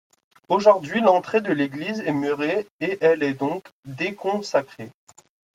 Aujourd'hui 0.49 0.99
l'entrée 0.99 1.41
de 1.41 1.53
l'église 1.53 1.99
est 1.99 2.11
murée 2.11 2.67
et 2.79 2.97
elle 3.01 3.21
est 3.21 3.35
donc 3.35 3.69
déconsacrée. 3.85 4.89